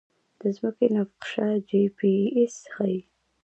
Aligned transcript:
د 0.39 0.41
ځمکې 0.55 0.87
نقشه 0.97 1.47
جی 1.67 1.83
پي 1.97 2.13
اس 2.41 2.55
ښيي 2.73 2.99